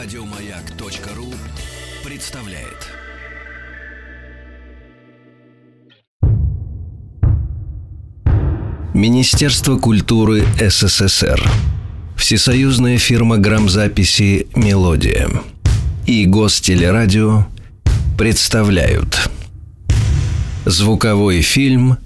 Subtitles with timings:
[0.00, 1.34] Радиомаяк.ру
[2.08, 2.86] представляет.
[8.94, 11.42] Министерство культуры СССР.
[12.16, 15.28] Всесоюзная фирма грамзаписи «Мелодия»
[16.06, 17.46] и Гостелерадио
[18.16, 19.28] представляют.
[20.64, 21.98] Звуковой фильм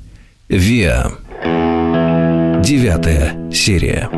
[0.49, 1.13] «Виа»
[2.65, 4.09] Девятая серия.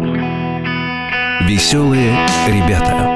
[1.44, 2.16] Веселые
[2.46, 3.13] ребята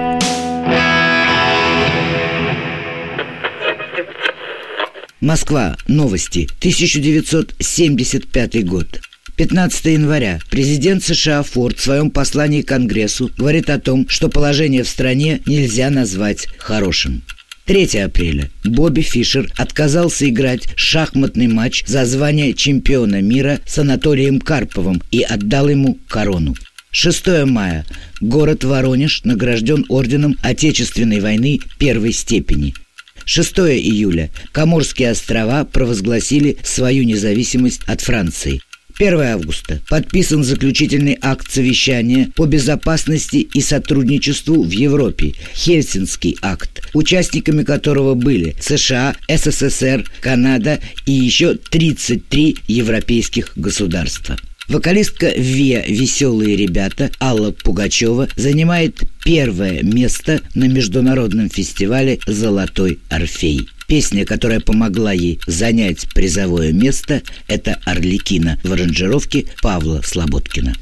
[5.21, 5.77] Москва.
[5.89, 6.49] Новости.
[6.61, 9.01] 1975 год.
[9.37, 10.39] 15 января.
[10.49, 15.91] Президент США Форд в своем послании Конгрессу говорит о том, что положение в стране нельзя
[15.91, 17.23] назвать хорошим.
[17.67, 18.49] 3 апреля.
[18.65, 25.69] Бобби Фишер отказался играть шахматный матч за звание чемпиона мира с Анатолием Карповым и отдал
[25.69, 26.55] ему корону.
[26.93, 27.85] 6 мая.
[28.21, 32.73] Город Воронеж награжден орденом Отечественной войны первой степени–
[33.29, 34.31] 6 июля.
[34.53, 38.63] Коморские острова провозгласили свою независимость от Франции.
[38.99, 39.83] 1 августа.
[39.91, 48.57] Подписан заключительный акт совещания по безопасности и сотрудничеству в Европе, Хельсинский акт, участниками которого были
[48.61, 54.37] США, СССР, Канада и еще 33 европейских государства.
[54.69, 63.67] Вокалистка ВИА «Веселые ребята» Алла Пугачева занимает первое место на международном фестивале «Золотой Орфей».
[63.87, 70.75] Песня, которая помогла ей занять призовое место, это «Орликина» в аранжировке Павла Слободкина.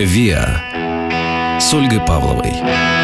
[0.00, 2.99] «Виа» с Ольгой Павловой.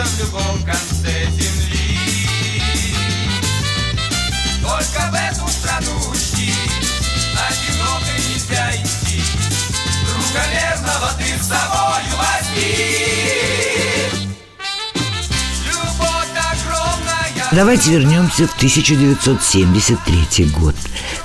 [0.00, 1.98] Продаются в любом конце земли.
[4.62, 6.54] Только в эту страну идти,
[7.48, 9.22] одинокой нельзя идти.
[10.06, 13.29] Друга верного ты с собою возьми.
[17.52, 20.76] Давайте вернемся в 1973 год.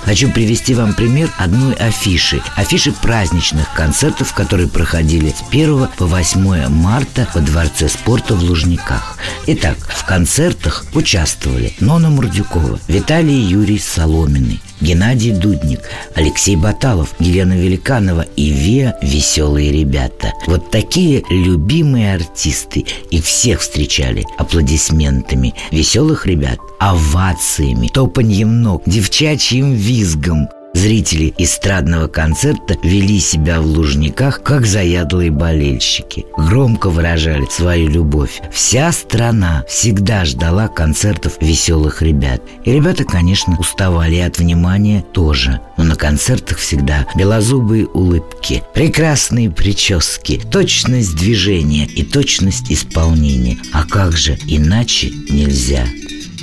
[0.03, 2.41] Хочу привести вам пример одной афиши.
[2.55, 9.19] Афиши праздничных концертов, которые проходили с 1 по 8 марта во Дворце спорта в Лужниках.
[9.45, 15.81] Итак, в концертах участвовали Нона Мурдюкова, Виталий Юрий Соломиный, Геннадий Дудник,
[16.15, 20.33] Алексей Баталов, Елена Великанова и Виа «Веселые ребята».
[20.47, 22.85] Вот такие любимые артисты.
[23.09, 30.49] Их всех встречали аплодисментами веселых ребят, овациями, топаньем ног, девчачьим визгом.
[30.75, 36.25] Зрители эстрадного концерта вели себя в Лужниках, как заядлые болельщики.
[36.37, 38.41] Громко выражали свою любовь.
[38.51, 42.41] Вся страна всегда ждала концертов веселых ребят.
[42.65, 45.61] И ребята, конечно, уставали от внимания тоже.
[45.77, 53.57] Но на концертах всегда белозубые улыбки, прекрасные прически, точность движения и точность исполнения.
[53.71, 55.85] А как же иначе нельзя?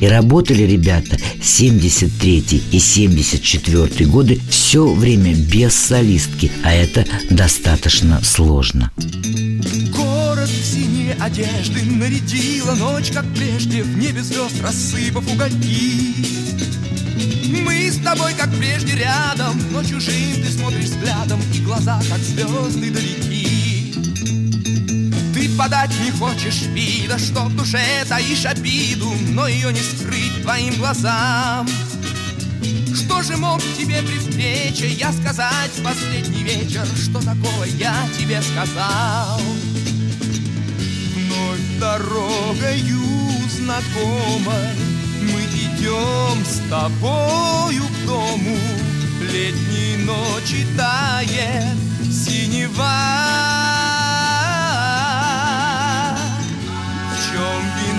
[0.02, 8.90] И работали ребята 73 и 74 годы все время без солистки, а это достаточно сложно.
[9.94, 16.16] Город в синие одежды нарядила ночь, как прежде, в небе звезд рассыпав угольки.
[17.64, 22.90] Мы с тобой, как прежде, рядом, но чужим ты смотришь взглядом, и глаза, как звезды
[22.90, 23.51] далеки
[25.56, 31.66] подать не хочешь вида, что в душе таишь обиду, но ее не скрыть твоим глазам.
[32.94, 38.40] Что же мог тебе при встрече я сказать в последний вечер, что такого я тебе
[38.42, 39.40] сказал?
[41.14, 43.00] Вновь дорогою
[43.50, 44.76] знакомой
[45.22, 48.58] мы идем с тобою к дому,
[49.20, 51.76] летней ночи тает
[52.12, 53.71] синева.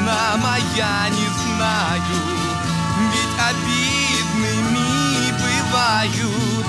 [0.03, 2.01] Вина моя не знаю,
[3.11, 4.83] ведь обидными
[5.31, 6.65] бывают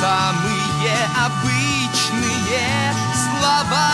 [0.00, 3.90] самые обычные слова.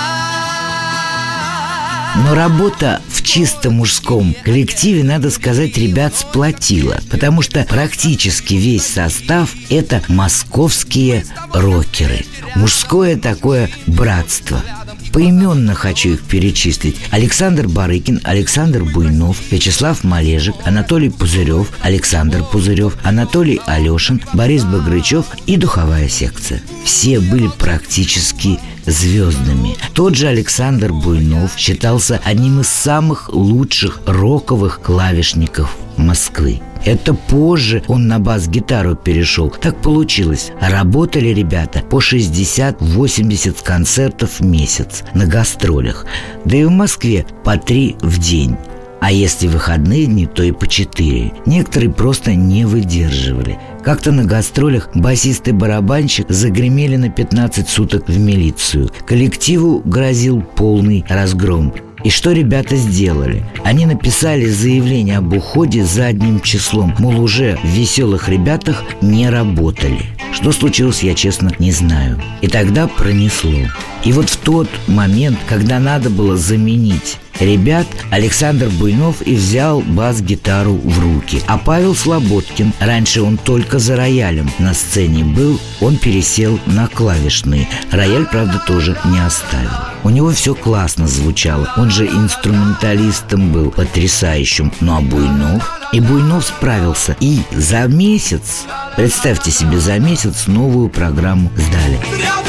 [2.16, 9.50] Но работа в чисто мужском коллективе, надо сказать, ребят сплотила, потому что практически весь состав–
[9.70, 12.24] это московские рокеры.
[12.56, 14.60] Мужское такое братство–
[15.12, 16.96] Поименно хочу их перечислить.
[17.10, 25.56] Александр Барыкин, Александр Буйнов, Вячеслав Малежик, Анатолий Пузырев, Александр Пузырев, Анатолий Алешин, Борис Багрычев и
[25.56, 26.62] духовая секция.
[26.84, 29.76] Все были практически звездами.
[29.94, 36.60] Тот же Александр Буйнов считался одним из самых лучших роковых клавишников Москвы.
[36.84, 39.50] Это позже он на бас-гитару перешел.
[39.50, 40.52] Так получилось.
[40.60, 46.06] Работали ребята по 60-80 концертов в месяц на гастролях.
[46.44, 48.56] Да и в Москве по три в день.
[49.00, 51.32] А если выходные дни, то и по четыре.
[51.46, 53.58] Некоторые просто не выдерживали.
[53.82, 58.90] Как-то на гастролях басист и барабанщик загремели на 15 суток в милицию.
[59.06, 61.72] Коллективу грозил полный разгром.
[62.04, 63.44] И что ребята сделали?
[63.64, 70.02] Они написали заявление об уходе задним числом, мол, уже в веселых ребятах не работали.
[70.32, 72.20] Что случилось, я честно не знаю.
[72.40, 73.68] И тогда пронесло.
[74.04, 80.74] И вот в тот момент, когда надо было заменить ребят, Александр Буйнов и взял бас-гитару
[80.74, 81.42] в руки.
[81.46, 87.68] А Павел Слободкин, раньше он только за роялем на сцене был, он пересел на клавишные.
[87.90, 89.70] Рояль, правда, тоже не оставил.
[90.02, 91.72] У него все классно звучало.
[91.76, 94.72] Он же инструменталистом был потрясающим.
[94.80, 95.80] Ну а Буйнов?
[95.92, 97.16] И Буйнов справился.
[97.20, 98.64] И за месяц,
[98.96, 102.39] представьте себе, за месяц новую программу сдали.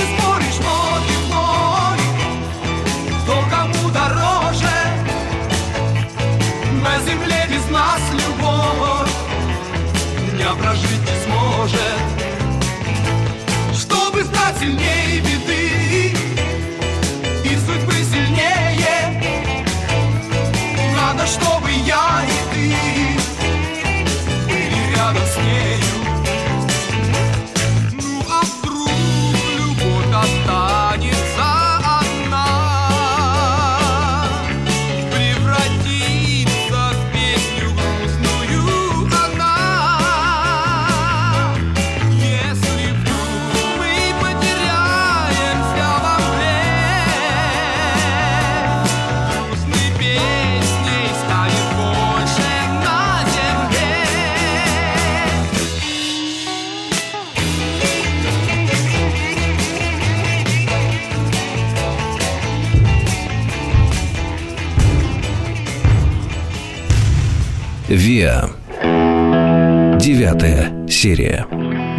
[70.21, 71.47] Девятая серия.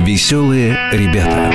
[0.07, 1.51] Веселые ребята.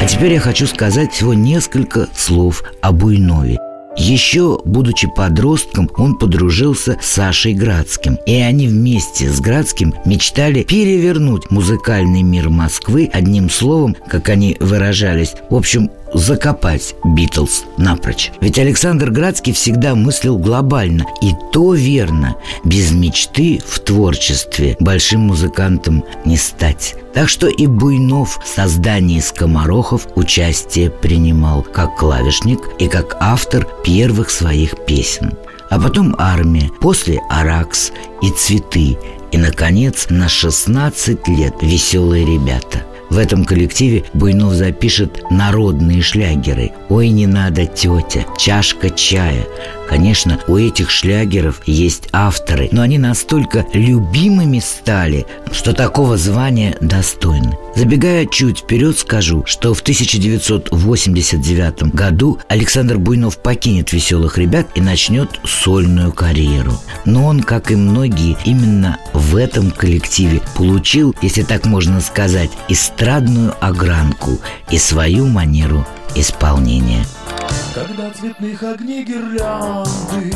[0.00, 3.58] А теперь я хочу сказать всего несколько слов о Буйнове.
[3.96, 8.18] Еще, будучи подростком, он подружился с Сашей Градским.
[8.24, 15.34] И они вместе с Градским мечтали перевернуть музыкальный мир Москвы, одним словом, как они выражались,
[15.50, 18.30] в общем, закопать Битлз напрочь.
[18.40, 21.04] Ведь Александр Градский всегда мыслил глобально.
[21.22, 22.36] И то верно.
[22.64, 26.94] Без мечты в творчестве большим музыкантом не стать.
[27.14, 34.30] Так что и Буйнов в создании «Скоморохов» участие принимал как клавишник и как автор первых
[34.30, 35.32] своих песен.
[35.70, 38.96] А потом армия, после Аракс и цветы.
[39.32, 42.84] И, наконец, на 16 лет веселые ребята.
[43.10, 49.46] В этом коллективе Буйнов запишет народные шлягеры «Ой, не надо, тетя», «Чашка чая».
[49.88, 57.56] Конечно, у этих шлягеров есть авторы, но они настолько любимыми стали, что такого звания достойны.
[57.74, 65.40] Забегая чуть вперед, скажу, что в 1989 году Александр Буйнов покинет «Веселых ребят» и начнет
[65.44, 66.74] сольную карьеру.
[67.06, 73.54] Но он, как и многие, именно в этом коллективе получил, если так можно сказать, эстрадную
[73.64, 74.38] огранку
[74.70, 77.06] и свою манеру исполнения.
[77.74, 80.34] Когда цветных огней гирлянды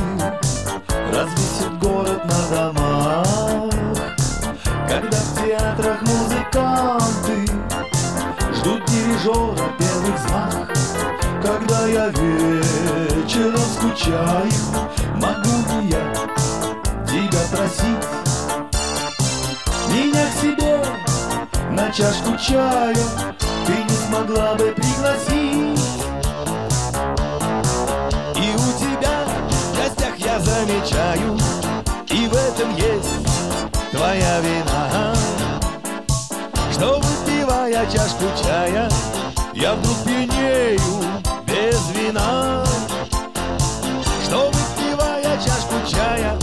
[1.13, 3.71] Развесит город на домах
[4.89, 7.53] Когда в театрах музыканты
[8.55, 10.73] Ждут дирижера первых знак
[11.43, 14.53] Когда я вечером скучаю
[15.17, 16.15] Могу ли я
[17.07, 18.07] тебя просить?
[19.93, 20.85] Меня к себе
[21.71, 22.95] на чашку чая
[23.67, 25.42] Ты не смогла бы пригласить
[37.83, 38.89] выпивая чашку чая
[39.55, 40.81] Я вдруг пьянею
[41.47, 42.65] без вина.
[44.25, 46.39] Что выпивая чашку чая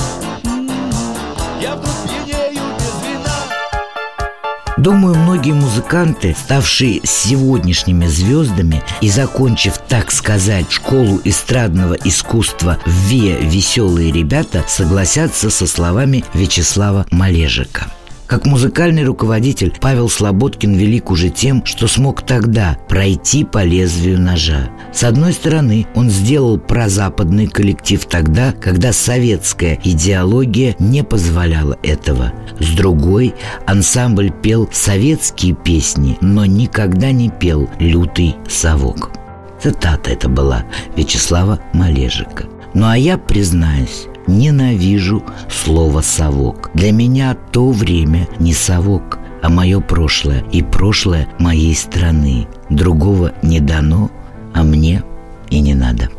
[1.61, 3.35] Я вдруг пьянею без вина.
[4.77, 13.39] Думаю, многие музыканты, ставшие сегодняшними звездами и закончив, так сказать, школу эстрадного искусства в ВИА
[13.39, 17.91] «Веселые ребята», согласятся со словами Вячеслава Малежика–
[18.29, 24.69] как музыкальный руководитель Павел Слободкин велик уже тем, что смог тогда пройти по лезвию ножа.
[24.93, 32.31] С одной стороны, он сделал прозападный коллектив тогда, когда советская идеология не позволяла этого.
[32.59, 33.33] С другой,
[33.65, 39.09] ансамбль пел советские песни, но никогда не пел «Лютый совок».
[39.61, 42.45] Цитата это была Вячеслава Малежика.
[42.75, 46.69] Ну а я признаюсь, Ненавижу слово «совок».
[46.75, 52.47] Для меня то время не совок, а мое прошлое и прошлое моей страны.
[52.69, 54.11] Другого не дано,
[54.53, 55.03] а мне
[55.49, 56.09] и не надо.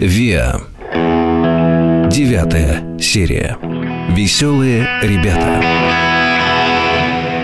[0.00, 0.60] Виа.
[2.10, 3.58] Девятая серия.
[4.10, 6.11] Веселые ребята.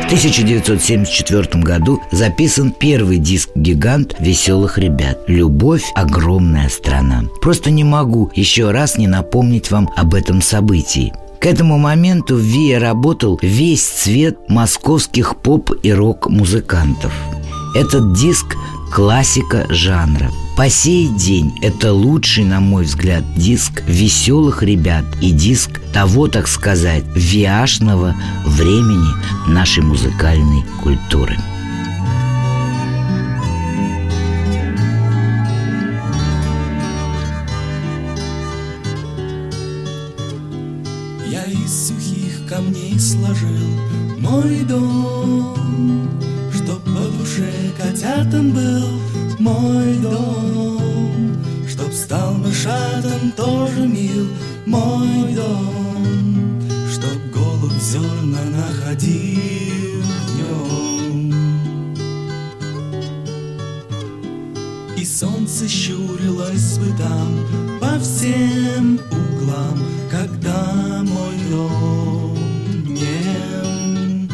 [0.08, 7.24] 1974 году записан первый диск «Гигант веселых ребят» «Любовь– огромная страна».
[7.42, 11.12] Просто не могу еще раз не напомнить вам об этом событии.
[11.40, 17.12] К этому моменту в ВИА работал весь цвет московских поп- и рок-музыкантов.
[17.76, 18.56] Этот диск–
[18.94, 25.80] классика жанра– по сей день это лучший, на мой взгляд, диск веселых ребят и диск
[25.92, 29.14] того, так сказать, виашного времени
[29.46, 31.38] нашей музыкальной культуры.
[41.30, 43.78] Я из сухих камней сложил
[44.18, 46.10] мой дом,
[46.52, 47.48] Чтоб по душе
[47.80, 49.07] котятам был
[49.38, 51.36] мой дом,
[51.68, 54.28] Чтоб стал мышатом тоже мил
[54.66, 61.32] мой дом, Чтоб голубь зерна находил в нем.
[64.96, 72.38] И солнце щурилось бы там по всем углам, Когда мой дом
[72.86, 74.28] нем,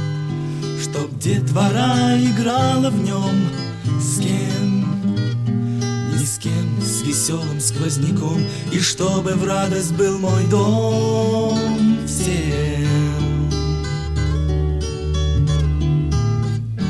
[0.80, 3.34] Чтоб детвора играла в нем
[4.00, 4.73] с кем
[7.02, 12.83] веселым сквозняком, И чтобы в радость был мой дом всем.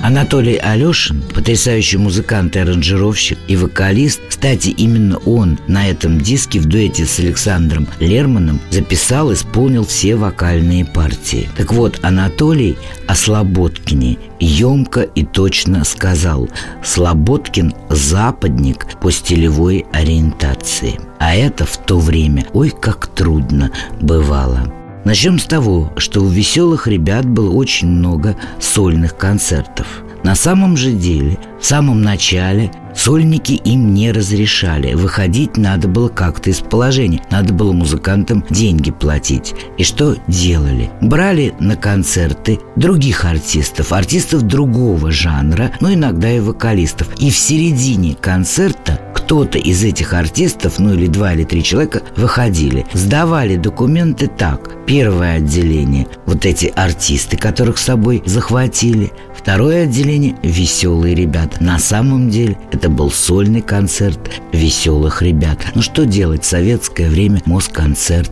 [0.05, 6.67] Анатолий Алешин, потрясающий музыкант и аранжировщик и вокалист, кстати, именно он на этом диске в
[6.67, 11.49] дуэте с Александром Лерманом записал исполнил все вокальные партии.
[11.57, 16.51] Так вот, Анатолий о Слободкине емко и точно сказал
[16.85, 21.01] «Слободкин– западник по стилевой ориентации».
[21.19, 24.84] А это в то время, ой, как трудно бывало.
[25.05, 29.87] Начнем с того, что у веселых ребят было очень много сольных концертов.
[30.23, 34.95] На самом же деле, в самом начале Сольники им не разрешали.
[34.95, 37.21] Выходить надо было как-то из положения.
[37.31, 39.55] Надо было музыкантам деньги платить.
[39.79, 40.91] И что делали?
[41.01, 47.09] Брали на концерты других артистов, артистов другого жанра, но иногда и вокалистов.
[47.19, 52.85] И в середине концерта кто-то из этих артистов, ну или два или три человека, выходили.
[52.93, 54.71] Сдавали документы так.
[54.87, 59.12] Первое отделение– вот эти артисты, которых с собой захватили.
[59.35, 61.62] Второе отделение– веселые ребята.
[61.64, 64.21] На самом деле это был сольный концерт
[64.52, 65.59] веселых ребят.
[65.75, 68.31] Ну что делать советское время Москонцерт?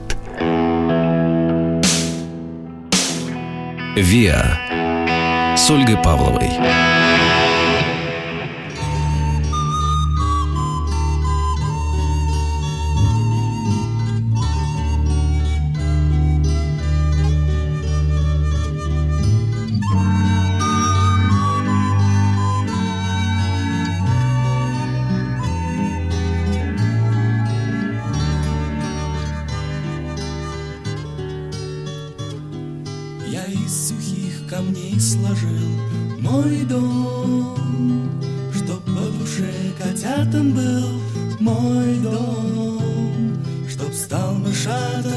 [3.97, 6.92] ВИА с Ольгой Павловой.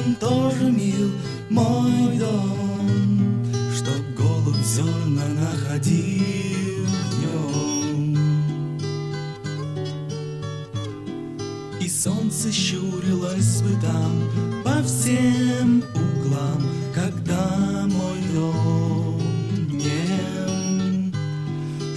[0.06, 1.12] дом тоже мил,
[1.50, 3.44] мой дом,
[3.76, 8.16] Чтоб голубь зерна находил в нем.
[11.80, 14.30] И солнце щурилось бы там
[14.64, 19.22] по всем углам, Когда мой дом
[19.70, 21.14] нем,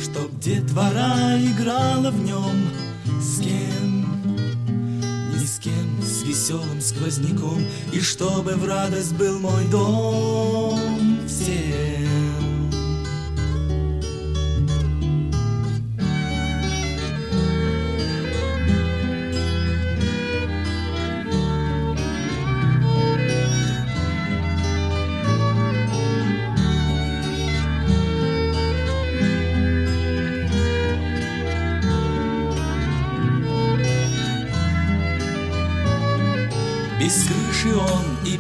[0.03, 2.58] Чтоб детвора играла в нем,
[6.49, 10.81] веселым сквозняком И чтобы в радость был мой дом
[11.27, 11.98] всем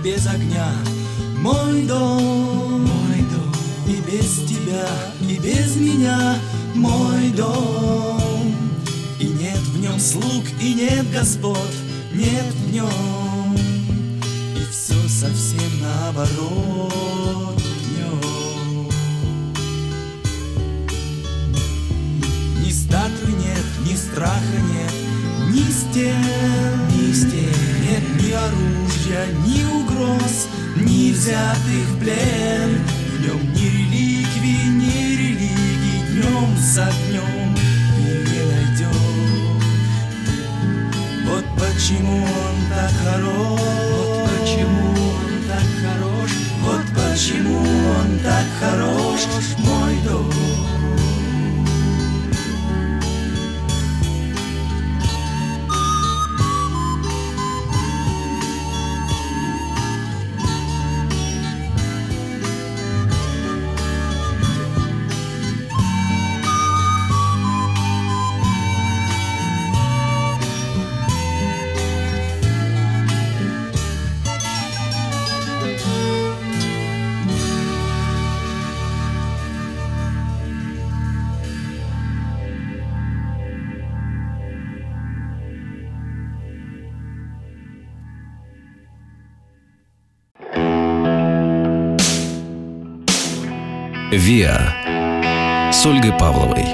[0.08, 0.72] без огня.
[1.38, 3.52] Мой дом, мой дом.
[3.86, 4.88] И без тебя,
[5.20, 6.38] и без меня.
[6.74, 8.54] Мой дом.
[9.20, 11.57] И нет в нем слуг, и нет господ
[31.18, 32.78] взятых в плен.
[33.12, 36.50] В нем ни реликвий, ни религий Днем
[37.08, 37.56] днем
[37.98, 39.60] и не найдем
[41.26, 43.60] Вот почему он так хорош.
[43.90, 46.30] Вот почему он так хорош.
[46.62, 49.20] Вот почему он так хорош.
[49.58, 50.37] Мой дом
[94.28, 96.66] «Виа» с Ольгой Павловой.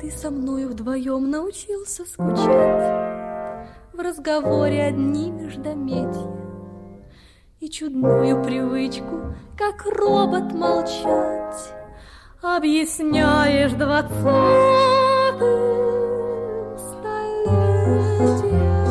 [0.00, 6.30] Ты со мною вдвоем научился скучать В разговоре одни междометия
[7.60, 11.75] И чудную привычку, как робот молчать
[12.42, 14.18] Объясняешь двадцатым
[16.78, 18.85] столетием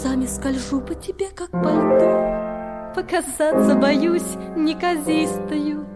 [0.00, 5.86] глазами скольжу по тебе, как по льду Показаться боюсь неказистою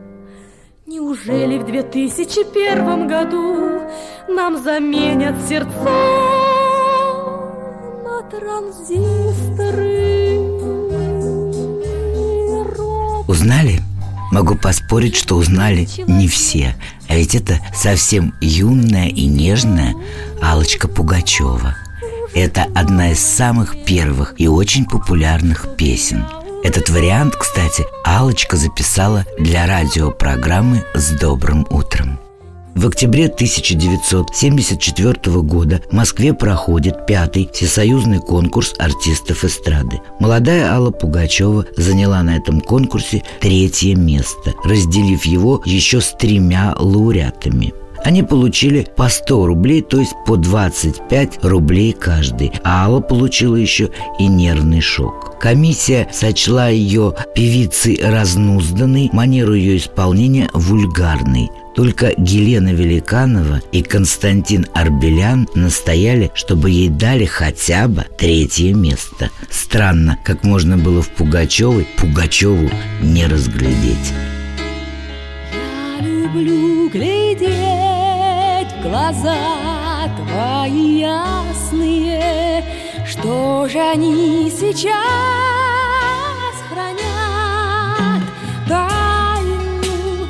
[0.86, 3.80] Неужели в 2001 году
[4.28, 5.90] Нам заменят сердца
[8.04, 9.94] на транзисторы?
[13.26, 13.80] Узнали?
[14.30, 16.74] Могу поспорить, что узнали не все.
[17.08, 19.94] А ведь это совсем юная и нежная
[20.42, 21.83] Алочка Пугачева.
[22.34, 26.24] Это одна из самых первых и очень популярных песен.
[26.64, 32.18] Этот вариант, кстати, Алочка записала для радиопрограммы «С добрым утром».
[32.74, 40.00] В октябре 1974 года в Москве проходит пятый всесоюзный конкурс артистов эстрады.
[40.18, 47.72] Молодая Алла Пугачева заняла на этом конкурсе третье место, разделив его еще с тремя лауреатами.
[48.04, 53.90] Они получили по 100 рублей, то есть по 25 рублей каждый, а Алла получила еще
[54.18, 55.38] и нервный шок.
[55.40, 61.50] Комиссия сочла ее певицей разнузданной, манеру ее исполнения вульгарной.
[61.74, 69.30] Только Елена Великанова и Константин Арбелян настояли, чтобы ей дали хотя бы третье место.
[69.50, 72.70] Странно, как можно было в Пугачевой Пугачеву
[73.02, 74.12] не разглядеть.
[75.52, 77.93] Я люблю глядеть
[78.84, 82.62] глаза твои ясные
[83.66, 85.00] же они сейчас
[86.68, 88.22] хранят
[88.68, 90.26] тайну?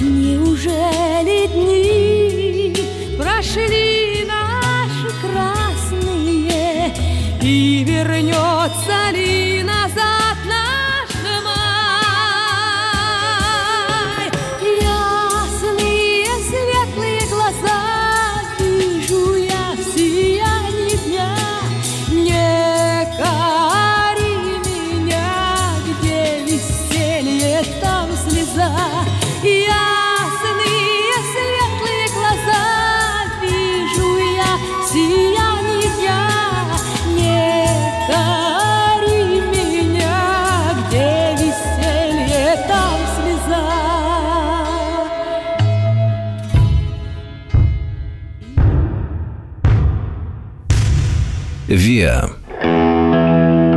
[0.00, 2.74] Неужели дни
[3.18, 6.94] прошли наши красные
[7.42, 10.17] и вернется ли назад
[51.88, 52.28] Виа.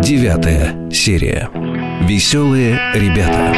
[0.04, 1.50] Девятая серия.
[2.02, 3.56] Веселые ребята.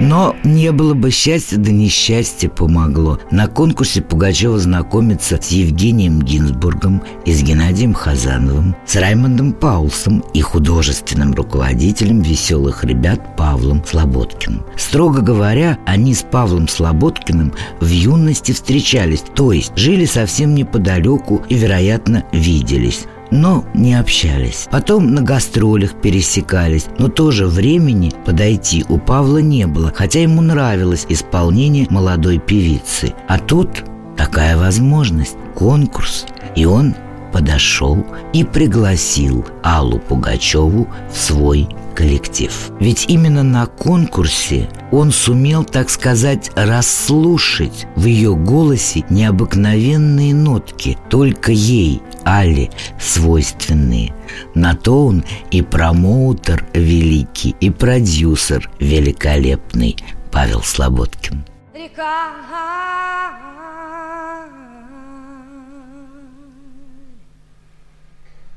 [0.00, 3.18] Но не было бы счастья, да несчастье помогло.
[3.30, 10.40] На конкурсе Пугачева знакомится с Евгением Гинзбургом и с Геннадием Хазановым, с Раймондом Паулсом и
[10.40, 14.64] художественным руководителем «Веселых ребят» Павлом Слободкиным.
[14.76, 21.56] Строго говоря, они с Павлом Слободкиным в юности встречались, то есть жили совсем неподалеку и,
[21.56, 24.68] вероятно, виделись но не общались.
[24.70, 31.06] Потом на гастролях пересекались, но тоже времени подойти у Павла не было, хотя ему нравилось
[31.08, 33.14] исполнение молодой певицы.
[33.28, 33.84] А тут
[34.16, 36.94] такая возможность, конкурс, и он
[37.32, 41.68] подошел и пригласил Аллу Пугачеву в свой
[42.00, 42.70] коллектив.
[42.80, 51.52] Ведь именно на конкурсе он сумел, так сказать, расслушать в ее голосе необыкновенные нотки, только
[51.52, 54.14] ей, Алле, свойственные.
[54.54, 59.96] На то он и промоутер великий, и продюсер великолепный
[60.32, 61.44] Павел Слободкин.
[61.74, 62.30] река.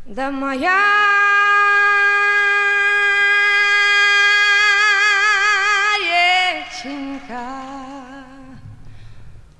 [0.06, 1.33] Да моя
[7.24, 8.26] реченька,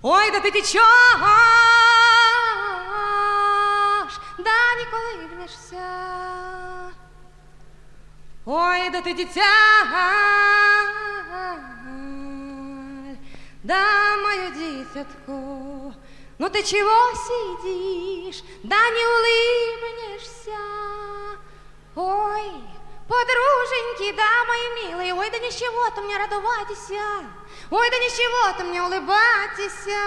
[0.02, 0.80] ой, да ты течешь,
[4.38, 6.94] да не колыбнешься.
[8.46, 9.42] Ой, да ты дитя,
[13.64, 15.94] да мое дитятко,
[16.38, 19.06] ну ты чего сидишь, да не
[20.18, 20.60] улыбнешься?
[21.96, 22.52] Ой,
[23.14, 27.04] подруженьки, да, мои милые, ой, да ничего-то мне радоватися,
[27.70, 30.00] ой, да ничего-то мне улыбатися.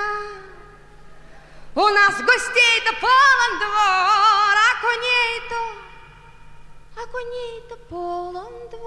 [1.75, 5.57] У нас гостей-то полон двор, а коней-то
[6.97, 8.87] а коней-то полон двор.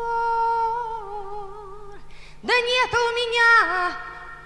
[2.41, 3.95] Да нет у меня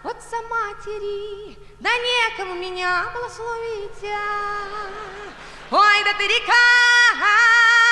[0.03, 4.03] отца матери, да некому меня благословить.
[5.71, 7.83] Ой, да ты река,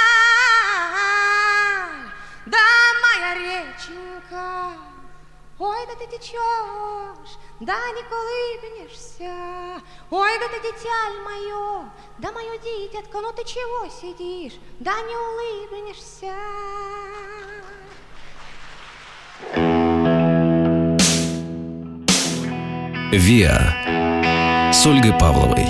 [2.51, 2.57] да
[3.01, 4.73] моя реченька,
[5.57, 9.83] Ой, да ты течешь, да не колыбнешься.
[10.09, 16.33] Ой, да ты дитяль мое, да мое дитятко, ну ты чего сидишь, да не улыбнешься.
[23.11, 24.71] Виа.
[24.73, 25.67] С Ольгой Павловой.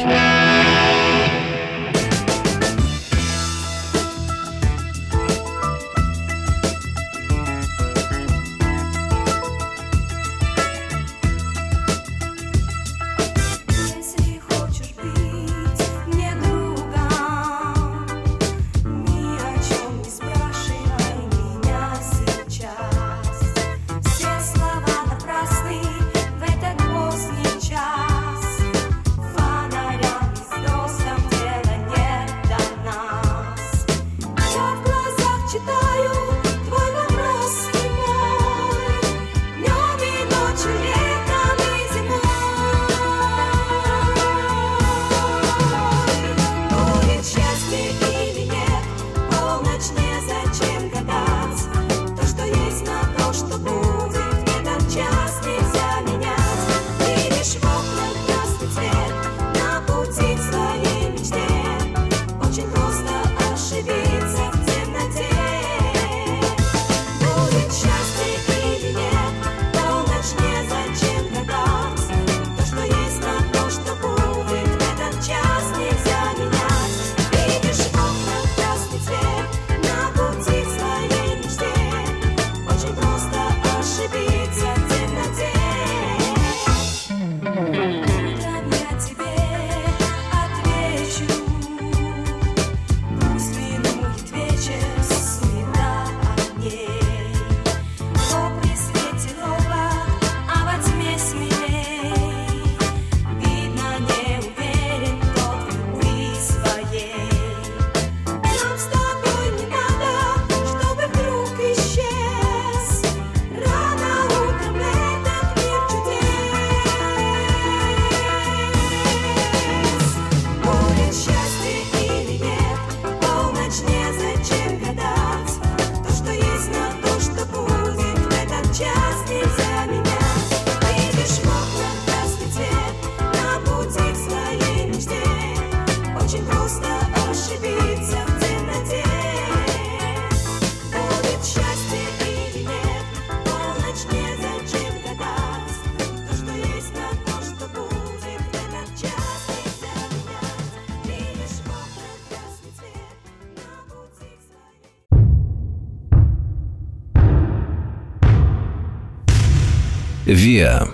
[160.52, 160.88] ВИА.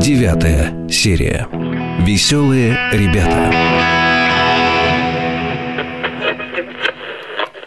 [0.00, 1.48] Девятая серия.
[2.06, 3.50] Веселые ребята.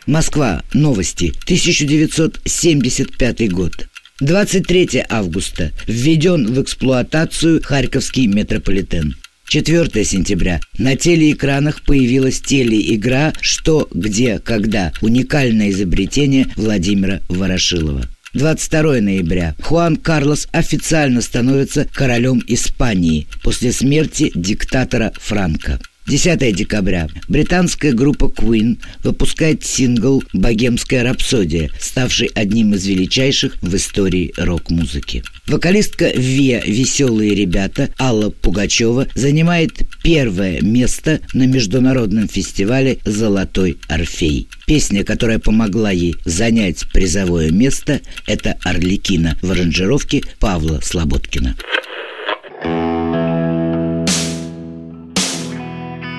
[0.06, 0.64] Москва.
[0.74, 1.34] Новости.
[1.44, 3.90] 1975 год.
[4.22, 5.74] 23 августа.
[5.86, 9.18] Введен в эксплуатацию Харьковский метрополитен.
[9.50, 10.62] 4 сентября.
[10.78, 14.94] На телеэкранах появилась телеигра «Что, где, когда».
[15.02, 18.08] Уникальное изобретение Владимира Ворошилова.
[18.38, 19.56] 22 ноября.
[19.64, 25.80] Хуан Карлос официально становится королем Испании после смерти диктатора Франка.
[26.08, 27.10] 10 декабря.
[27.28, 35.24] Британская группа Queen выпускает сингл «Богемская рапсодия», ставший одним из величайших в истории рок-музыки.
[35.48, 44.48] Вокалистка Виа «Веселые ребята» Алла Пугачева занимает первое место на международном фестивале «Золотой Орфей».
[44.66, 51.56] Песня, которая помогла ей занять призовое место, это «Орликина» в аранжировке Павла Слободкина.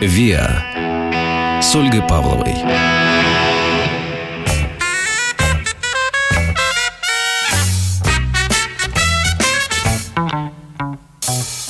[0.01, 2.55] ВИА с Ольгой Павловой.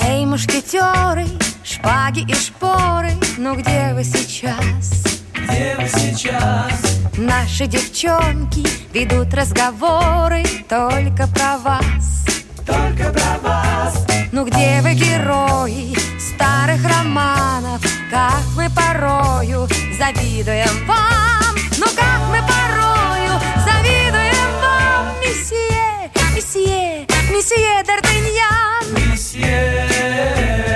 [0.03, 1.25] Эй, мушкетеры,
[1.64, 5.05] шпаги и шпоры, ну где вы сейчас?
[5.33, 7.01] Где вы сейчас?
[7.17, 8.62] Наши девчонки
[8.93, 12.27] ведут разговоры только про вас.
[12.67, 17.83] Только про вас Ну где вы, герои старых романов?
[18.11, 23.35] Как мы порою завидуем вам Ну как мы порою
[23.66, 29.88] завидуем вам Месье, месье, месье Д'Артаньян Месье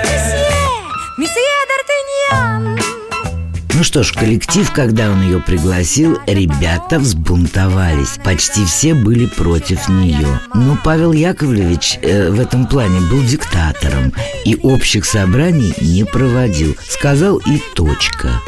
[0.03, 0.53] Месье,
[1.17, 1.52] месье
[3.83, 8.17] Что ж, коллектив, когда он ее пригласил, ребята взбунтовались.
[8.23, 10.39] Почти все были против нее.
[10.55, 14.13] Но Павел Яковлевич э, в этом плане был диктатором
[14.45, 16.77] и общих собраний не проводил.
[16.87, 18.39] Сказал и точка.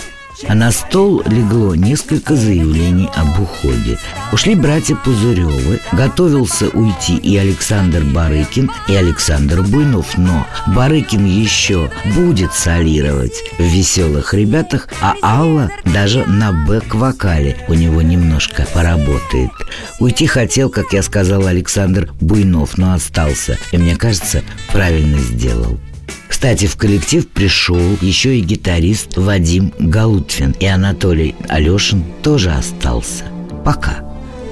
[0.47, 3.97] А на стол легло несколько заявлений об уходе.
[4.31, 12.53] Ушли братья Пузыревы, готовился уйти и Александр Барыкин, и Александр Буйнов, но Барыкин еще будет
[12.53, 19.51] солировать в «Веселых ребятах», а Алла даже на бэк-вокале у него немножко поработает.
[19.99, 25.79] Уйти хотел, как я сказал, Александр Буйнов, но остался, и мне кажется, правильно сделал.
[26.27, 33.25] Кстати, в коллектив пришел еще и гитарист Вадим Галутвин, и Анатолий Алешин тоже остался.
[33.63, 34.05] Пока.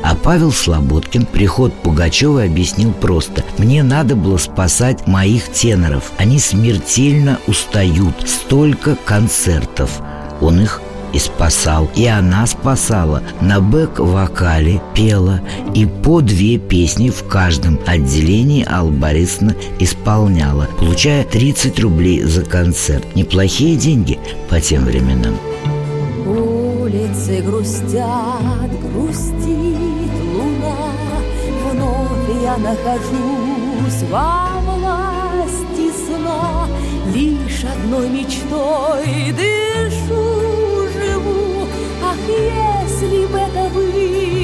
[0.03, 3.43] А Павел Слободкин приход Пугачева объяснил просто.
[3.57, 6.11] Мне надо было спасать моих теноров.
[6.17, 8.13] Они смертельно устают.
[8.27, 10.01] Столько концертов.
[10.41, 10.81] Он их
[11.13, 11.89] и спасал.
[11.95, 13.21] И она спасала.
[13.41, 15.41] На бэк-вокале пела.
[15.73, 23.15] И по две песни в каждом отделении Алла Борисовна исполняла, получая 30 рублей за концерт.
[23.15, 25.37] Неплохие деньги по тем временам.
[26.25, 30.91] Улицы грустят, грустит луна
[31.71, 36.67] Вновь я нахожусь во власти сна
[37.13, 40.32] Лишь одной мечтой дышу,
[42.33, 44.42] если бы это было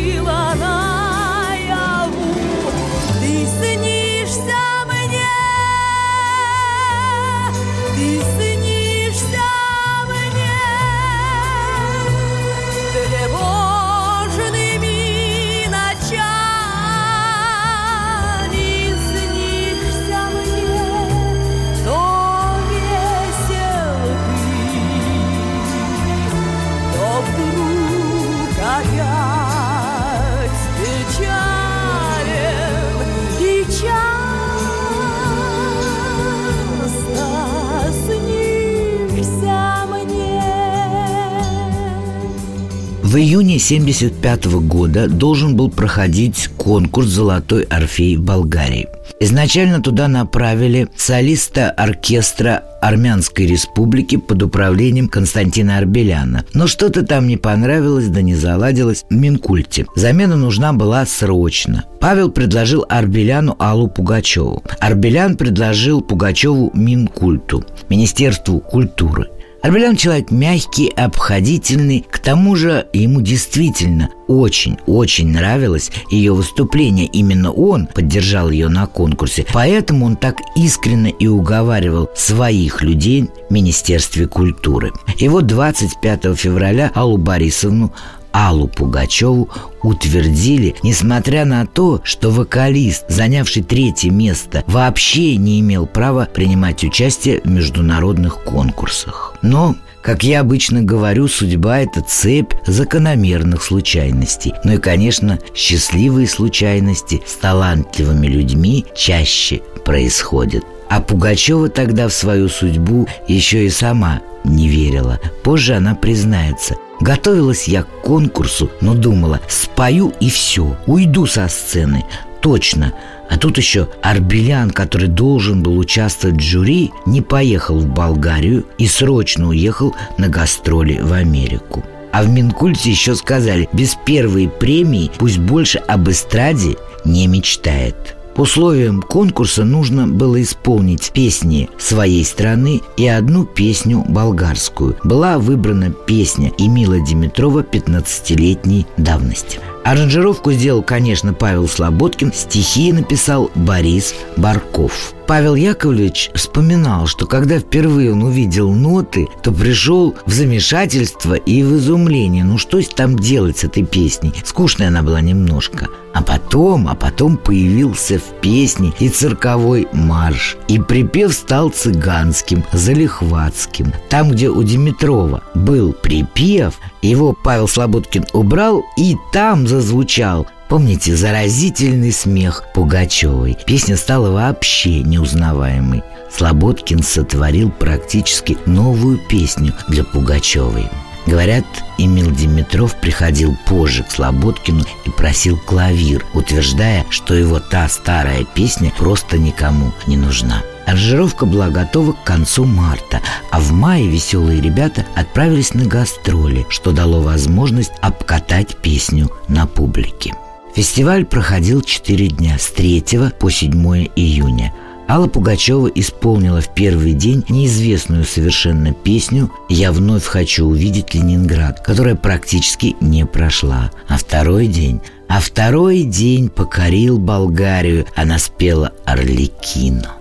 [43.10, 48.88] В июне 1975 года должен был проходить конкурс «Золотой Орфей» Болгарии.
[49.20, 56.46] Изначально туда направили солиста оркестра Армянской республики под управлением Константина Арбеляна.
[56.54, 59.88] Но что-то там не понравилось, да не заладилось в Минкульте.
[59.96, 61.86] Замена нужна была срочно.
[62.00, 64.64] Павел предложил Арбеляну Аллу Пугачеву.
[64.80, 69.30] Арбелян предложил Пугачеву Минкульту, Министерству культуры.
[69.62, 72.06] Арбелян человек мягкий, обходительный.
[72.10, 77.08] К тому же ему действительно очень-очень нравилось ее выступление.
[77.08, 79.46] Именно он поддержал ее на конкурсе.
[79.52, 84.94] Поэтому он так искренне и уговаривал своих людей в Министерстве культуры.
[85.18, 87.92] И вот 25 февраля Аллу Борисовну
[88.32, 89.50] Аллу Пугачеву
[89.82, 97.42] утвердили, несмотря на то, что вокалист, занявший третье место, вообще не имел права принимать участие
[97.42, 99.36] в международных конкурсах.
[99.42, 104.54] Но как я обычно говорю, судьба– это цепь закономерных случайностей.
[104.64, 110.64] Ну и, конечно, счастливые случайности с талантливыми людьми чаще происходят.
[110.90, 115.20] А Пугачева тогда в свою судьбу еще и сама не верила.
[115.44, 122.06] Позже она признается– Готовилась я к конкурсу, но думала, спою и все, уйду со сцены.
[122.42, 122.94] Точно.
[123.30, 128.88] А тут еще Арбелян, который должен был участвовать в жюри, не поехал в Болгарию и
[128.88, 131.86] срочно уехал на гастроли в Америку.
[132.12, 138.19] А в Минкульте еще сказали, без первой премии пусть больше об эстраде не мечтает.
[138.40, 144.96] По условиям конкурса нужно было исполнить песни своей страны и одну песню болгарскую.
[145.04, 149.60] Была выбрана песня Эмила Димитрова 15-летней давности.
[149.84, 155.14] Аранжировку сделал, конечно, Павел Слободкин, стихи написал Борис Барков.
[155.30, 161.78] Павел Яковлевич вспоминал, что когда впервые он увидел ноты, то пришел в замешательство и в
[161.78, 162.44] изумление.
[162.44, 164.34] Ну что там делать с этой песней?
[164.44, 165.88] Скучная она была немножко.
[166.16, 170.58] А потом, а потом появился в песне и цирковой марш.
[170.68, 173.94] И припев стал цыганским, залихватским.
[174.10, 182.12] Там, где у Димитрова был припев, его Павел Слободкин убрал, и там зазвучал Помните заразительный
[182.12, 183.58] смех Пугачевой?
[183.66, 186.04] Песня стала вообще неузнаваемой.
[186.32, 190.88] Слободкин сотворил практически новую песню для Пугачевой.
[191.26, 191.66] Говорят,
[191.98, 198.92] Эмил Димитров приходил позже к Слободкину и просил клавир, утверждая, что его та старая песня
[198.98, 200.64] просто никому не нужна.
[200.86, 206.92] Аранжировка была готова к концу марта, а в мае веселые ребята отправились на гастроли, что
[206.92, 210.34] дало возможность обкатать песню на публике.
[210.76, 213.04] Фестиваль проходил 4 дня с 3
[213.40, 214.74] по 7 июня.
[215.10, 222.16] Алла Пугачева исполнила в первый день неизвестную совершенно песню «Я вновь хочу увидеть Ленинград», которая
[222.16, 223.92] практически не прошла.
[224.08, 228.08] А второй день а второй день покорил Болгарию.
[228.16, 230.19] Она спела «Орликино».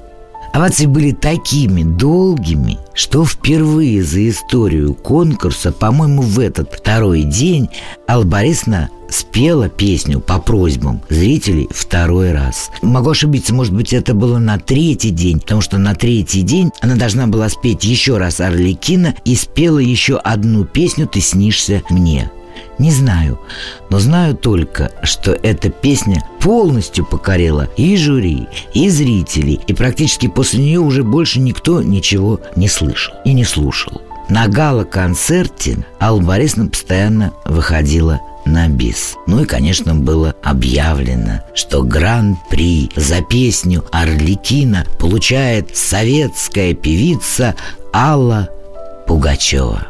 [0.52, 7.68] Овации были такими долгими, что впервые за историю конкурса, по-моему, в этот второй день
[8.08, 12.70] Алла Борисовна спела песню по просьбам зрителей второй раз.
[12.82, 16.96] Могу ошибиться, может быть, это было на третий день, потому что на третий день она
[16.96, 22.30] должна была спеть еще раз Орликина и спела еще одну песню «Ты снишься мне».
[22.78, 23.40] Не знаю,
[23.90, 30.62] но знаю только, что эта песня полностью покорила и жюри, и зрителей, и практически после
[30.62, 34.00] нее уже больше никто ничего не слышал и не слушал.
[34.28, 39.14] На гала-концерте Алла Борисовна постоянно выходила на бис.
[39.26, 47.54] Ну и, конечно, было объявлено, что гран-при за песню «Орликина» получает советская певица
[47.92, 48.48] Алла
[49.06, 49.88] Пугачева.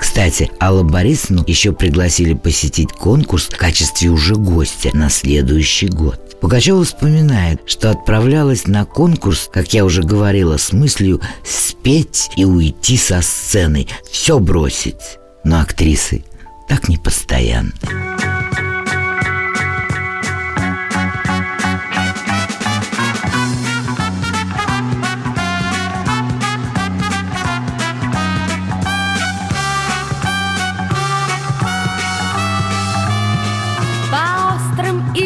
[0.00, 6.40] Кстати, Алла Борисовну еще пригласили посетить конкурс в качестве уже гостя на следующий год.
[6.40, 12.96] Пугачева вспоминает, что отправлялась на конкурс, как я уже говорила, с мыслью спеть и уйти
[12.96, 15.18] со сцены, все бросить.
[15.44, 16.24] Но актрисы
[16.66, 16.96] так не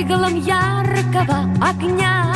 [0.04, 2.32] иглам яркого огня.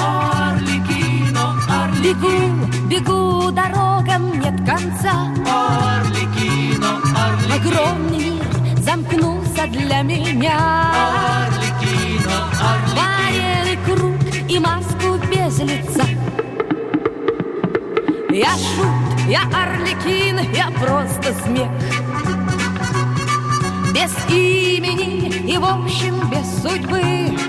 [0.53, 1.55] Орликино,
[2.03, 5.13] Бегу, бегу, дорогам нет конца.
[5.47, 7.01] Орликино,
[7.55, 10.93] Огромный мир замкнулся для меня.
[11.45, 12.39] Орликино,
[12.97, 16.05] Военный круг и маску без лица.
[18.31, 21.71] Я шут, я орликин, я просто смех.
[23.93, 27.48] Без имени и в общем без судьбы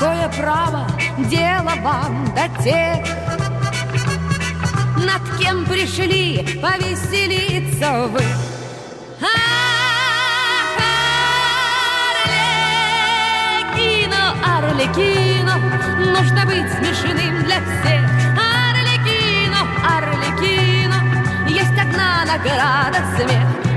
[0.00, 0.86] Какое право
[1.18, 3.04] дело вам до тех
[4.96, 8.22] Над кем пришли повеселиться вы
[13.76, 15.56] Арлекино, Арлекино,
[15.98, 18.02] нужно быть смешным для всех.
[18.40, 20.98] Арлекино, Арлекино,
[21.46, 23.69] есть одна награда смех.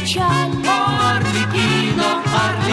[0.00, 2.22] Печаль Арлекино,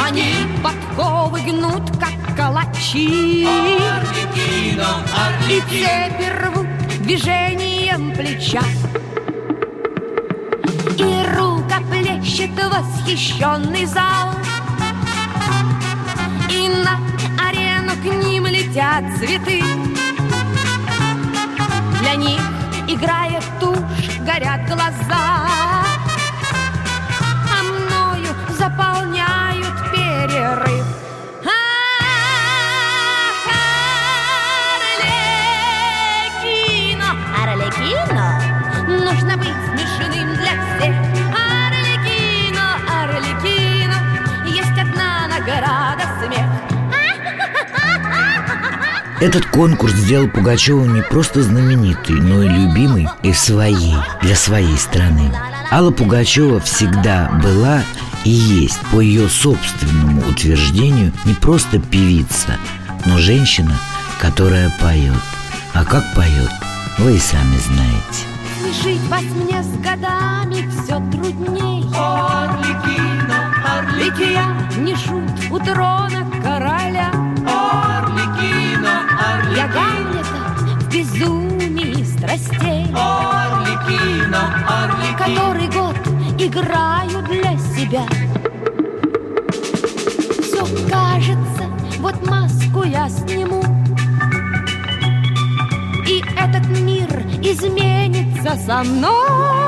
[0.06, 3.46] Они подковы гнут, как калачи.
[3.46, 5.04] Арлекино,
[5.50, 6.68] И цепи рвут
[7.02, 8.64] движением плеча.
[10.98, 14.34] И рука плещет восхищенный зал.
[16.50, 17.00] И на
[17.48, 19.64] арену к ним летят цветы.
[22.02, 22.42] Для них
[22.88, 25.37] играет тушь, горят глаза
[49.20, 55.34] Этот конкурс сделал Пугачева не просто знаменитой, но и любимой и своей, для своей страны.
[55.72, 57.82] Алла Пугачева всегда была
[58.26, 62.58] и есть, по ее собственному утверждению, не просто певица,
[63.08, 63.74] но женщина,
[64.22, 65.24] которая поет.
[65.74, 66.52] А как поет,
[67.00, 68.28] вы и сами знаете.
[68.62, 73.52] Смешить вас мне с годами все трудней Арлекино,
[73.98, 77.27] Ведь я не шут у трона короля
[79.56, 84.42] Я Гамлета в безумии страстей Арлекино,
[85.18, 85.96] Который год
[86.38, 88.06] играю для себя.
[90.42, 91.64] Все кажется,
[92.00, 93.64] вот маску я сниму
[96.08, 97.10] И этот мир
[97.42, 99.67] изменится со мной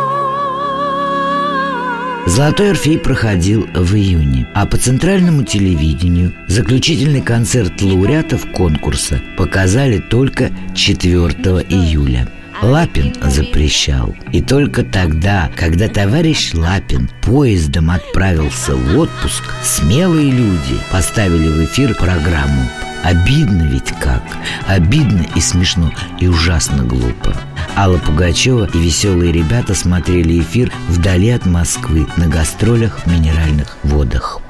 [2.29, 10.51] Золотой Орфей проходил в июне, а по центральному телевидению заключительный концерт лауреатов конкурса показали только
[10.75, 11.25] 4
[11.69, 12.27] июля.
[12.61, 14.13] Лапин запрещал.
[14.33, 21.95] И только тогда, когда товарищ Лапин поездом отправился в отпуск, смелые люди поставили в эфир
[21.95, 22.69] программу.
[23.03, 24.23] Обидно ведь как.
[24.67, 27.33] Обидно и смешно, и ужасно глупо.
[27.77, 34.41] Алла Пугачева и веселые ребята смотрели эфир вдали от Москвы на гастролях в минеральных водах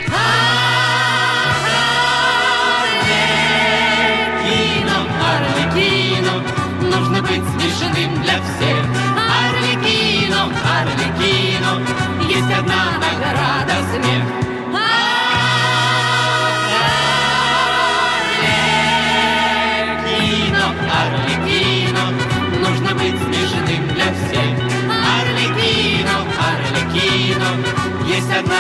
[28.40, 28.56] одна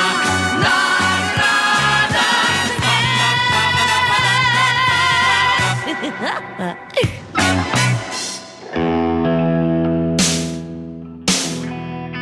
[0.55, 2.19] награда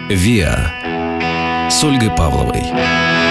[0.09, 3.26] ВИА с Ольгой Павловой.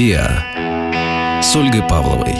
[0.00, 2.34] «Виа» с Ольгой Павловой.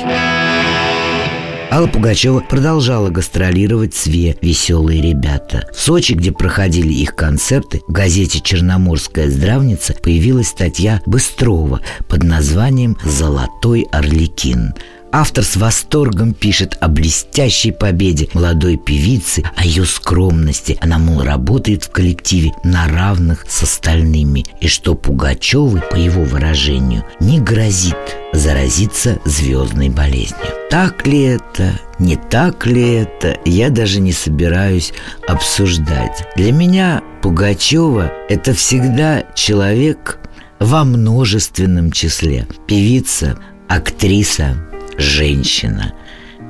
[1.70, 5.68] Алла Пугачева продолжала гастролировать с ВИА «Веселые ребята».
[5.74, 12.96] В Сочи, где проходили их концерты, в газете «Черноморская здравница» появилась статья Быстрова под названием
[13.04, 14.72] «Золотой Орликин».
[15.12, 20.78] Автор с восторгом пишет о блестящей победе молодой певицы, о ее скромности.
[20.80, 24.44] Она, мол, работает в коллективе на равных с остальными.
[24.60, 27.96] И что Пугачевой, по его выражению, не грозит
[28.32, 30.38] заразиться звездной болезнью.
[30.70, 31.72] Так ли это?
[31.98, 33.36] Не так ли это?
[33.44, 34.92] Я даже не собираюсь
[35.26, 36.24] обсуждать.
[36.36, 40.20] Для меня Пугачева– это всегда человек
[40.60, 42.46] во множественном числе.
[42.68, 43.36] Певица,
[43.68, 44.56] актриса,
[44.98, 45.92] женщина,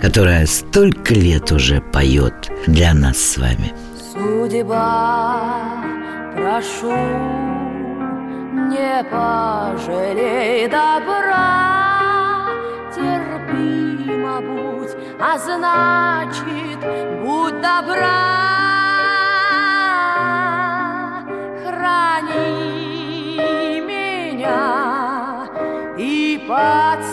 [0.00, 3.72] которая столько лет уже поет для нас с вами.
[4.12, 5.84] Судьба,
[6.34, 6.96] прошу,
[8.68, 12.46] не пожалей добра,
[12.94, 16.78] терпимо будь, а значит,
[17.22, 18.50] будь добра.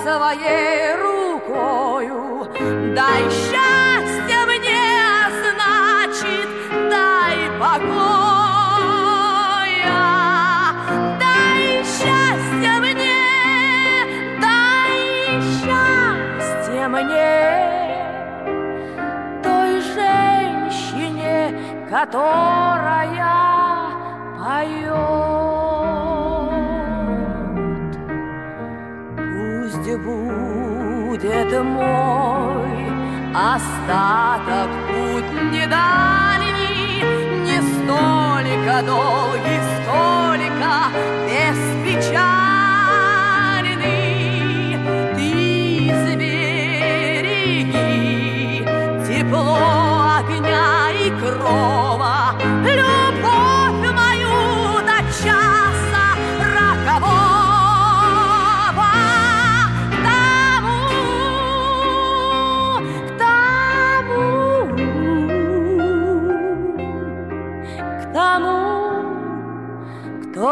[0.04, 1.17] Своей рукою
[2.98, 4.90] дай счастье мне,
[5.44, 6.50] значит,
[6.90, 8.88] дай покоя.
[11.20, 13.28] Дай счастье мне,
[14.42, 14.96] дай
[15.60, 17.38] счастье мне,
[19.44, 21.36] той женщине,
[21.92, 23.38] которая
[24.40, 24.98] поет.
[29.18, 32.37] Пусть будет мой
[33.38, 37.04] остаток путь не дальний,
[37.46, 40.72] не столько долгий, сколько
[41.28, 42.38] беспечальный.
[45.16, 45.30] Ты
[46.14, 47.46] сбереги
[49.08, 49.58] тепло
[50.18, 51.87] огня и крова,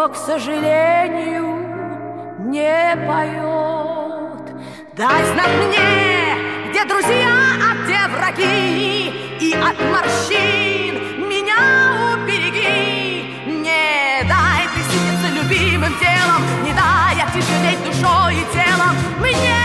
[0.10, 1.46] к сожалению,
[2.40, 4.56] не поет.
[4.94, 13.26] Дай знак мне, где друзья, а где враги, и от морщин меня убереги.
[13.48, 19.56] Не дай присытиться любимым делом, не дай отяжелеть душой и телом мне.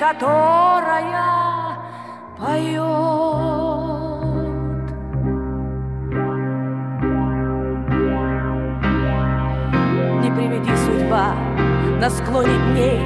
[0.00, 0.81] Которая
[2.42, 2.82] поет.
[10.22, 11.34] Не приведи судьба
[12.00, 13.00] на склоне дней.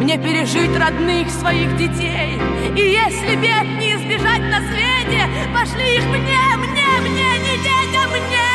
[0.00, 2.40] Мне пережить родных своих детей.
[2.76, 4.92] И если бед не избежать на свете
[5.54, 8.52] Пошли их мне, мне, мне, не детям, мне.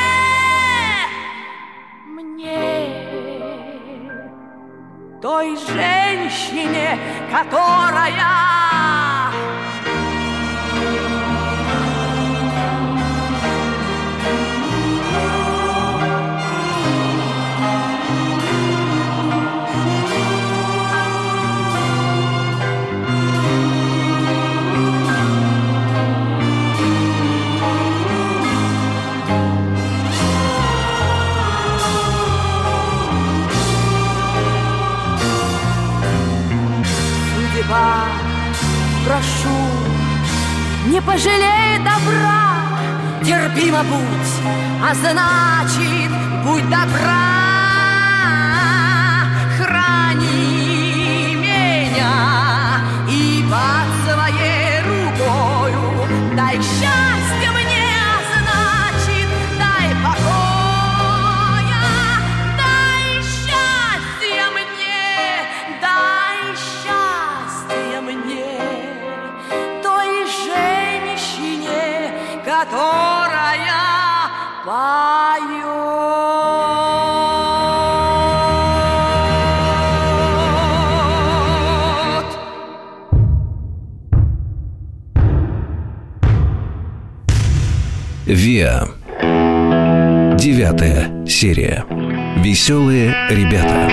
[2.06, 2.60] Мне
[5.22, 6.98] той женщине,
[7.32, 8.67] которая
[39.18, 39.58] Прошу,
[40.92, 42.70] не пожалей добра,
[43.26, 46.12] терпимо будь, а значит,
[46.46, 47.47] будь добра.
[88.38, 88.90] «Виа».
[90.38, 91.84] Девятая серия.
[92.38, 93.90] «Веселые ребята».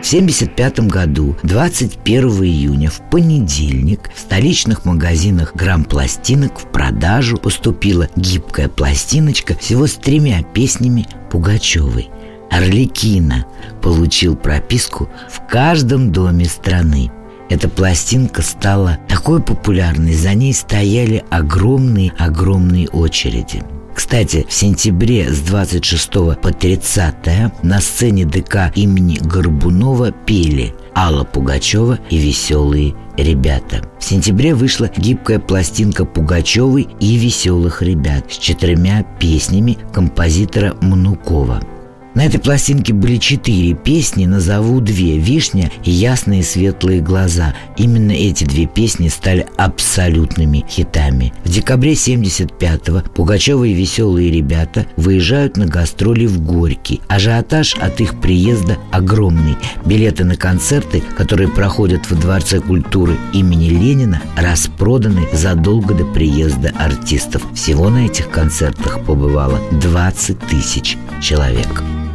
[0.00, 8.70] В 1975 году, 21 июня, в понедельник, в столичных магазинах грамм-пластинок в продажу поступила гибкая
[8.70, 12.08] пластиночка всего с тремя песнями Пугачевой.
[12.50, 13.44] Орликина
[13.82, 17.10] получил прописку в каждом доме страны.
[17.48, 23.62] Эта пластинка стала такой популярной, за ней стояли огромные-огромные очереди.
[23.94, 27.14] Кстати, в сентябре с 26 по 30
[27.62, 33.82] на сцене ДК имени Горбунова пели Алла Пугачева и «Веселые ребята».
[33.98, 41.60] В сентябре вышла гибкая пластинка Пугачевой и «Веселых ребят» с четырьмя песнями композитора Мнукова–
[42.14, 47.54] на этой пластинке были четыре песни, назову две «Вишня» и «Ясные светлые глаза».
[47.76, 51.32] Именно эти две песни стали абсолютными хитами.
[51.44, 57.00] В декабре 75-го Пугачева и «Веселые ребята» выезжают на гастроли в Горький.
[57.08, 59.56] Ажиотаж от их приезда огромный.
[59.84, 67.42] Билеты на концерты, которые проходят в Дворце культуры имени Ленина, распроданы задолго до приезда артистов.
[67.54, 71.68] Всего на этих концертах побывало 20 тысяч человек.
[71.80, 72.07] Если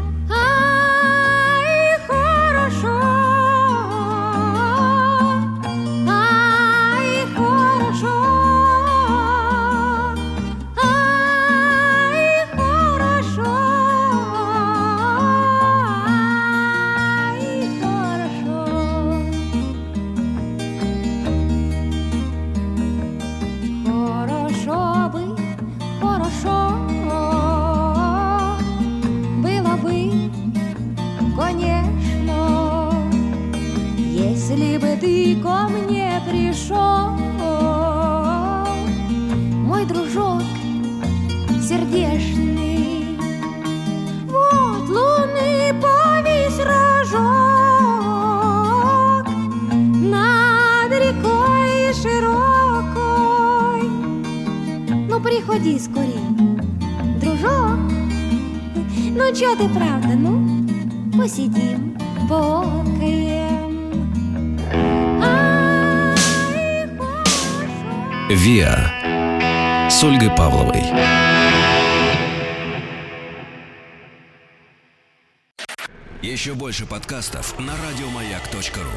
[77.14, 78.93] подкастов на радиомаяк.ру